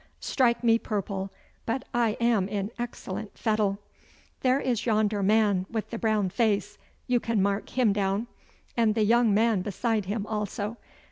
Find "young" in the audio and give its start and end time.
9.05-9.31